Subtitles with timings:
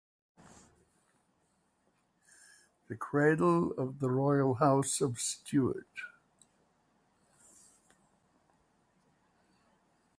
[2.87, 5.85] The "cradle" is the royal House of Stuart.